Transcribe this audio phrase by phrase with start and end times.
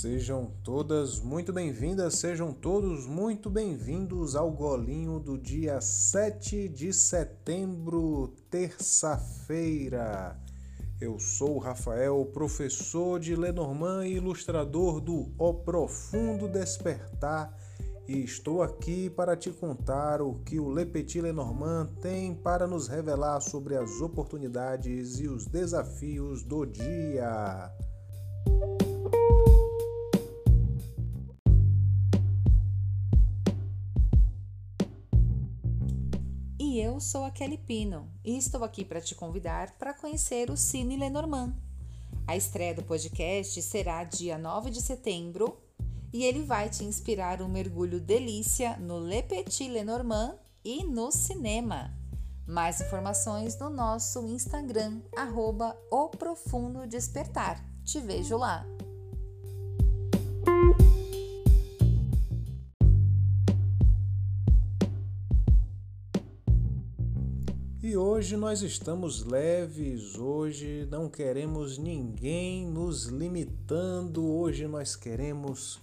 [0.00, 8.34] Sejam todas muito bem-vindas, sejam todos muito bem-vindos ao golinho do dia 7 de setembro,
[8.50, 10.38] terça-feira.
[11.00, 17.56] Eu sou Rafael, professor de Lenormand e ilustrador do O Profundo Despertar,
[18.06, 22.86] e estou aqui para te contar o que o Le Petit Lenormand tem para nos
[22.86, 27.72] revelar sobre as oportunidades e os desafios do dia.
[36.78, 40.98] Eu sou a Kelly Pino e estou aqui para te convidar para conhecer o Cine
[40.98, 41.54] Lenormand.
[42.26, 45.58] A estreia do podcast será dia 9 de setembro
[46.12, 51.96] e ele vai te inspirar um mergulho delícia no Le Petit Lenormand e no cinema.
[52.46, 55.74] Mais informações no nosso Instagram, arroba.
[57.84, 58.75] Te vejo lá!
[67.96, 75.80] E hoje nós estamos leves, hoje não queremos ninguém nos limitando, hoje nós queremos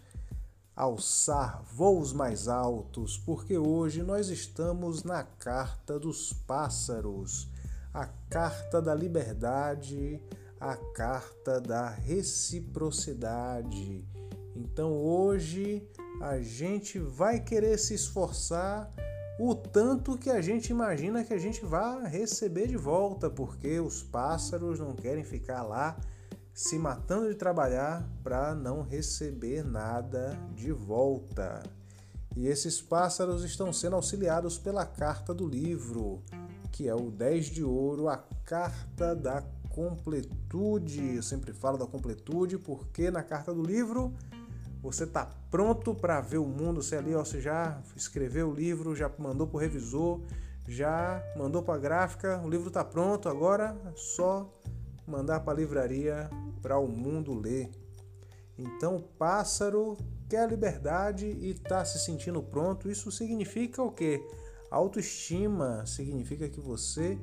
[0.76, 7.50] alçar voos mais altos, porque hoje nós estamos na carta dos pássaros,
[7.92, 10.22] a carta da liberdade,
[10.60, 14.06] a carta da reciprocidade.
[14.56, 15.82] Então hoje
[16.22, 18.94] a gente vai querer se esforçar
[19.40, 24.04] o tanto que a gente imagina que a gente vai receber de volta, porque os
[24.04, 25.98] pássaros não querem ficar lá
[26.54, 31.64] se matando de trabalhar para não receber nada de volta.
[32.36, 36.22] E esses pássaros estão sendo auxiliados pela carta do livro,
[36.72, 41.16] que é o 10 de ouro, a carta da completude.
[41.16, 44.14] Eu sempre falo da completude porque na carta do livro
[44.84, 46.84] você está pronto para ver o mundo.
[46.84, 50.20] Você ali, ó, você já escreveu o livro, já mandou para o revisor,
[50.68, 53.30] já mandou para a gráfica, o livro está pronto.
[53.30, 54.52] Agora é só
[55.08, 56.30] mandar para a livraria
[56.62, 57.72] para o mundo ler.
[58.58, 59.98] Então, o pássaro
[60.30, 62.92] quer liberdade e está se sentindo pronto.
[62.92, 64.22] Isso significa o quê?
[64.70, 67.18] Autoestima significa que você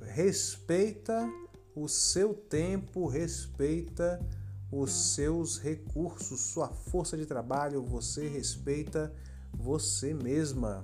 [0.00, 1.28] respeita
[1.74, 4.20] o seu tempo, respeita
[4.72, 9.12] os seus recursos, sua força de trabalho, você respeita
[9.52, 10.82] você mesma.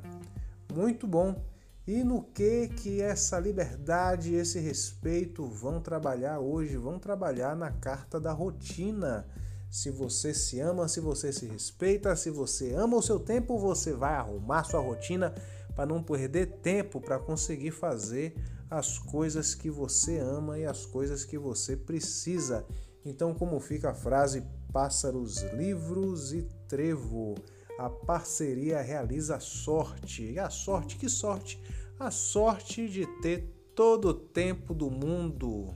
[0.75, 1.43] Muito bom.
[1.87, 6.77] E no que que essa liberdade, esse respeito vão trabalhar hoje?
[6.77, 9.27] Vão trabalhar na carta da rotina.
[9.71, 13.95] Se você se ama, se você se respeita, se você ama o seu tempo, você
[13.95, 15.35] vai arrumar sua rotina
[15.75, 18.37] para não perder tempo para conseguir fazer
[18.71, 22.67] as coisas que você ama e as coisas que você precisa.
[23.05, 27.35] Então, como fica a frase pássaros, livros e trevo?
[27.79, 30.33] A parceria realiza a sorte.
[30.33, 31.63] E a sorte, que sorte?
[31.99, 35.75] A sorte de ter todo o tempo do mundo.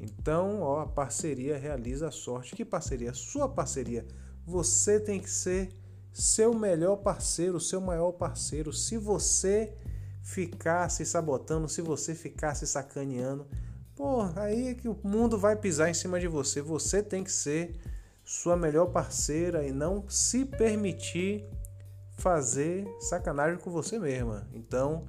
[0.00, 2.54] Então, ó, a parceria realiza a sorte.
[2.54, 3.12] Que parceria?
[3.12, 4.06] Sua parceria.
[4.46, 5.70] Você tem que ser
[6.12, 8.72] seu melhor parceiro, seu maior parceiro.
[8.72, 9.74] Se você
[10.22, 13.46] ficar se sabotando, se você ficar se sacaneando,
[13.96, 16.60] Pô, aí é que o mundo vai pisar em cima de você.
[16.60, 17.76] Você tem que ser
[18.24, 21.44] sua melhor parceira e não se permitir
[22.16, 24.48] fazer sacanagem com você mesma.
[24.52, 25.04] Então,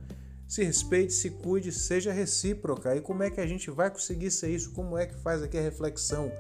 [0.48, 2.96] se respeite, se cuide, seja recíproca.
[2.96, 4.72] E como é que a gente vai conseguir ser isso?
[4.74, 6.32] Como é que faz aqui a reflexão?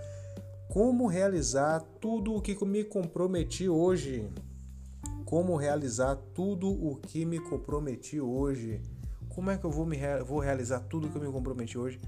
[0.70, 4.30] Como realizar tudo o que me comprometi hoje?
[5.26, 8.80] Como realizar tudo o que me comprometi hoje?
[9.30, 12.00] Como é que eu vou, me, vou realizar tudo o que eu me comprometi hoje?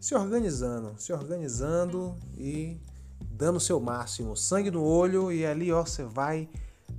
[0.00, 2.80] Se organizando, se organizando e
[3.30, 6.48] dando o seu máximo, sangue no olho e ali ó, você vai,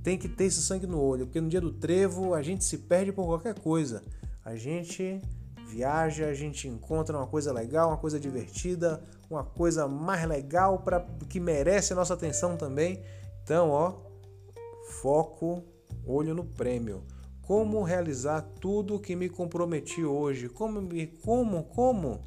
[0.02, 2.78] tem que ter esse sangue no olho, porque no dia do trevo a gente se
[2.78, 4.02] perde por qualquer coisa.
[4.44, 5.20] A gente
[5.68, 11.00] viaja, a gente encontra uma coisa legal, uma coisa divertida, uma coisa mais legal para
[11.28, 13.02] que merece a nossa atenção também.
[13.42, 13.94] Então, ó,
[15.02, 15.62] foco,
[16.06, 17.02] olho no prêmio.
[17.42, 20.48] Como realizar tudo que me comprometi hoje?
[20.48, 20.80] Como
[21.22, 22.20] como como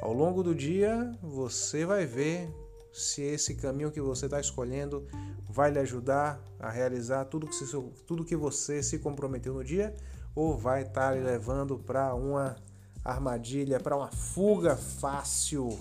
[0.00, 2.48] ao longo do dia, você vai ver
[2.92, 5.06] se esse caminho que você está escolhendo
[5.48, 7.64] vai lhe ajudar a realizar tudo que, se,
[8.06, 9.94] tudo que você se comprometeu no dia
[10.34, 12.56] ou vai estar tá lhe levando para uma
[13.04, 15.78] armadilha, para uma fuga fácil.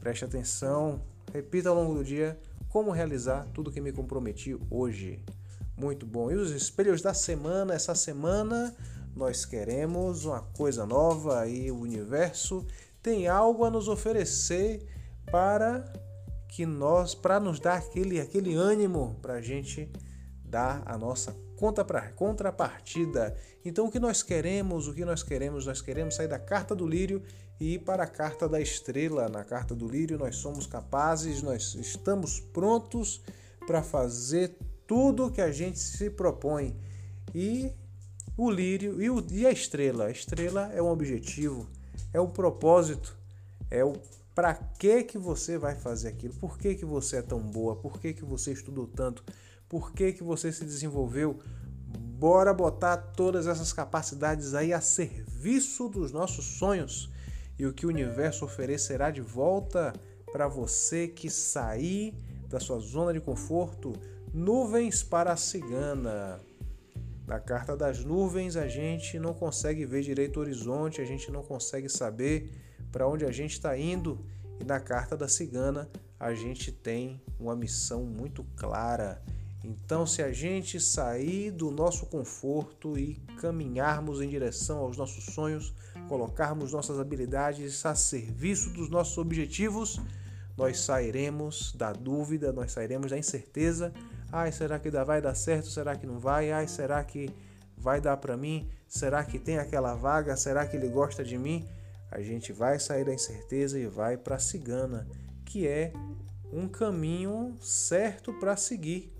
[0.00, 1.00] Preste atenção,
[1.32, 2.38] repita ao longo do dia
[2.68, 5.22] como realizar tudo que me comprometi hoje.
[5.76, 6.30] Muito bom.
[6.30, 8.74] E os espelhos da semana, essa semana
[9.14, 12.66] nós queremos uma coisa nova aí, o universo
[13.06, 14.84] tem algo a nos oferecer
[15.30, 15.84] para
[16.48, 19.88] que nós para nos dar aquele aquele ânimo para a gente
[20.44, 23.36] dar a nossa conta para contrapartida.
[23.64, 26.84] Então o que nós queremos, o que nós queremos, nós queremos sair da carta do
[26.84, 27.22] lírio
[27.60, 29.28] e ir para a carta da estrela.
[29.28, 33.22] Na carta do lírio nós somos capazes, nós estamos prontos
[33.68, 36.76] para fazer tudo que a gente se propõe.
[37.32, 37.72] E
[38.36, 40.06] o lírio e, o, e a estrela.
[40.06, 41.68] A estrela é um objetivo,
[42.16, 43.14] é o propósito,
[43.70, 43.92] é o
[44.34, 48.00] para que que você vai fazer aquilo, por que que você é tão boa, por
[48.00, 49.22] que que você estudou tanto,
[49.68, 51.38] por que que você se desenvolveu.
[52.18, 57.10] Bora botar todas essas capacidades aí a serviço dos nossos sonhos
[57.58, 59.92] e o que o universo oferecerá de volta
[60.32, 62.14] para você que sair
[62.48, 63.92] da sua zona de conforto.
[64.32, 66.40] Nuvens para a cigana.
[67.26, 71.42] Na carta das nuvens, a gente não consegue ver direito o horizonte, a gente não
[71.42, 72.52] consegue saber
[72.92, 74.24] para onde a gente está indo.
[74.60, 75.90] E na carta da cigana,
[76.20, 79.20] a gente tem uma missão muito clara.
[79.64, 85.74] Então, se a gente sair do nosso conforto e caminharmos em direção aos nossos sonhos,
[86.08, 90.00] colocarmos nossas habilidades a serviço dos nossos objetivos,
[90.56, 93.92] nós sairemos da dúvida, nós sairemos da incerteza.
[94.32, 95.68] Ai, será que vai dar certo?
[95.68, 96.50] Será que não vai?
[96.50, 97.30] Ai, será que
[97.76, 98.68] vai dar para mim?
[98.88, 100.36] Será que tem aquela vaga?
[100.36, 101.66] Será que ele gosta de mim?
[102.10, 105.06] A gente vai sair da incerteza e vai para a cigana,
[105.44, 105.92] que é
[106.52, 109.12] um caminho certo para seguir.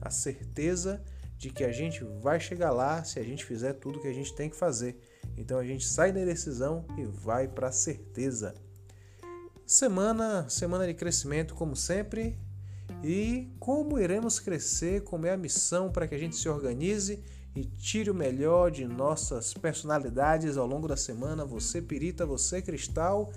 [0.00, 1.02] A certeza
[1.36, 4.34] de que a gente vai chegar lá se a gente fizer tudo que a gente
[4.34, 4.98] tem que fazer.
[5.36, 8.54] Então a gente sai da indecisão e vai para a certeza.
[9.66, 12.38] Semana, semana de crescimento, como sempre.
[13.04, 17.22] E como iremos crescer, como é a missão para que a gente se organize
[17.54, 21.44] e tire o melhor de nossas personalidades ao longo da semana.
[21.44, 23.30] Você, Pirita, você, Cristal,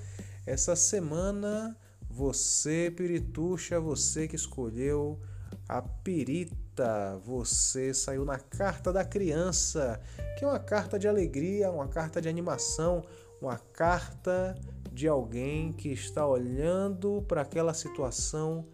[0.45, 1.75] essa semana,
[2.09, 5.19] você, Pirituxa, você que escolheu
[5.67, 9.99] a Pirita, você saiu na carta da criança,
[10.39, 13.03] que é uma carta de alegria, uma carta de animação,
[13.41, 14.55] uma carta
[14.93, 18.65] de alguém que está olhando para aquela situação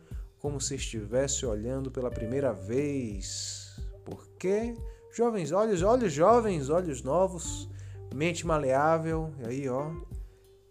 [0.43, 3.79] como se estivesse olhando pela primeira vez.
[4.03, 4.75] Porque
[5.09, 7.69] jovens olhos, olhos jovens, olhos novos,
[8.13, 9.89] mente maleável, e aí ó,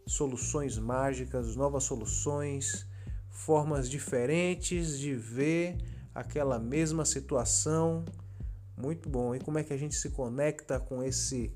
[0.06, 2.86] soluções mágicas, novas soluções,
[3.30, 5.78] formas diferentes de ver
[6.14, 8.04] aquela mesma situação.
[8.76, 9.34] Muito bom.
[9.34, 11.50] E como é que a gente se conecta com esse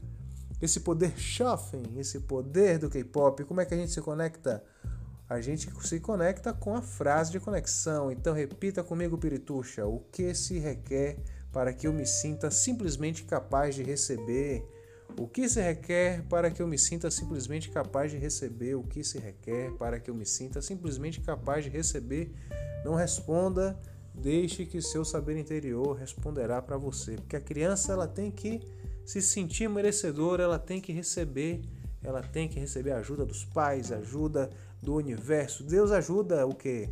[0.59, 4.65] esse poder Schaffen, esse poder do K-pop, como é que a gente se conecta?
[5.29, 8.13] A gente se conecta com a frase de conexão.
[8.13, 11.19] Então repita comigo, Pirituxa, o que se requer
[11.53, 14.65] para que eu me sinta simplesmente capaz de receber?
[15.19, 18.75] O que se requer para que eu me sinta simplesmente capaz de receber?
[18.75, 22.33] O que se requer para que eu me sinta simplesmente capaz de receber?
[22.85, 23.81] Não responda,
[24.15, 28.61] deixe que seu saber interior responderá para você, porque a criança ela tem que
[29.05, 31.63] se sentir merecedora, ela tem que receber,
[32.03, 34.51] ela tem que receber a ajuda dos pais, ajuda
[34.87, 35.65] do universo.
[35.65, 36.89] Deus ajuda o que?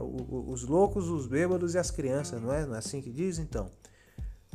[0.00, 2.64] Os loucos, os bêbados e as crianças, não é?
[2.64, 3.70] Não é assim que diz então?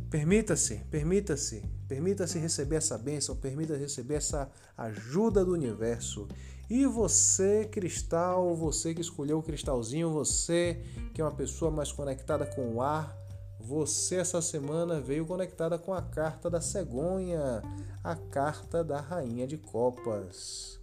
[0.09, 6.27] Permita-se, permita-se, permita-se receber essa bênção, permita receber essa ajuda do universo.
[6.67, 10.81] E você, cristal, você que escolheu o cristalzinho, você
[11.13, 13.15] que é uma pessoa mais conectada com o ar,
[13.59, 17.61] você essa semana veio conectada com a carta da cegonha,
[18.03, 20.79] a carta da rainha de copas,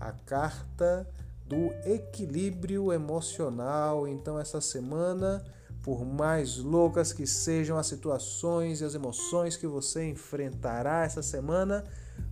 [0.00, 1.06] a carta
[1.46, 4.08] do equilíbrio emocional.
[4.08, 5.44] Então essa semana,
[5.82, 11.84] por mais loucas que sejam as situações e as emoções que você enfrentará essa semana,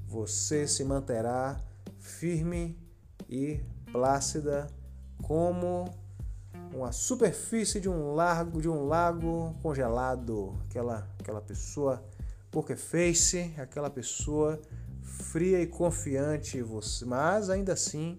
[0.07, 1.61] você se manterá
[1.99, 2.79] firme
[3.29, 3.61] e
[3.93, 4.67] plácida
[5.23, 5.93] como
[6.73, 12.03] uma superfície de um lago, de um lago congelado, aquela aquela pessoa
[12.51, 14.61] poker face, aquela pessoa
[15.32, 16.64] fria e confiante,
[17.06, 18.18] mas ainda assim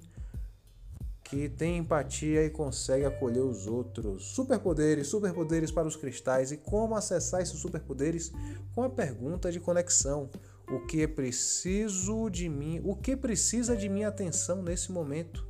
[1.24, 4.26] que tem empatia e consegue acolher os outros.
[4.34, 8.32] Superpoderes, superpoderes para os cristais e como acessar esses superpoderes
[8.74, 10.30] com a pergunta de conexão.
[10.72, 12.82] O que é preciso de mim?
[12.84, 15.48] O que precisa de minha atenção nesse momento?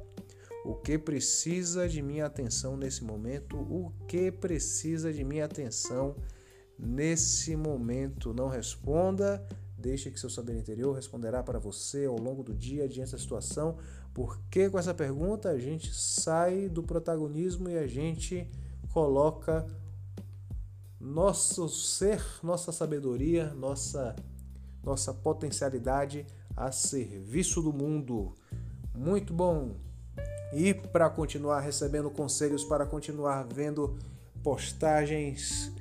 [0.65, 3.57] O que precisa de minha atenção nesse momento?
[3.57, 6.15] O que precisa de minha atenção
[6.77, 8.33] nesse momento?
[8.33, 9.45] Não responda,
[9.79, 13.77] deixe que seu saber interior responderá para você ao longo do dia diante da situação,
[14.13, 18.48] porque com essa pergunta a gente sai do protagonismo e a gente
[18.91, 19.65] coloca
[21.00, 24.15] nosso ser, nossa sabedoria, nossa
[24.83, 28.33] nossa potencialidade a serviço do mundo.
[28.93, 29.75] Muito bom.
[30.53, 33.98] E para continuar recebendo conselhos, para continuar vendo
[34.43, 35.71] postagens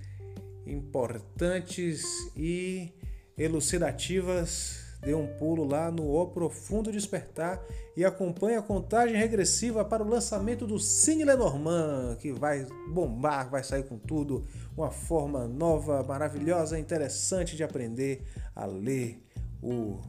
[0.67, 2.03] importantes
[2.37, 2.93] e
[3.39, 7.63] elucidativas, dê um pulo lá no O Profundo Despertar
[7.97, 13.63] e acompanhe a contagem regressiva para o lançamento do Cine Lenormand, que vai bombar, vai
[13.63, 14.45] sair com tudo,
[14.77, 19.23] uma forma nova, maravilhosa, interessante de aprender a ler
[19.63, 20.01] o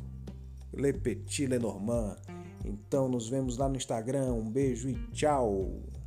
[0.73, 2.15] Le Petit Lenormand.
[2.65, 4.33] Então nos vemos lá no Instagram.
[4.33, 5.98] Um beijo e tchau!